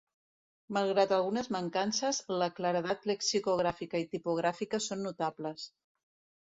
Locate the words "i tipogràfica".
4.07-4.85